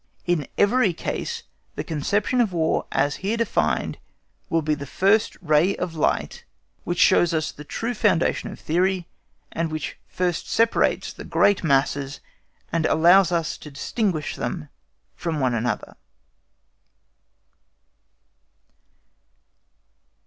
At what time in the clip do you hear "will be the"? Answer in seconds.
4.49-4.87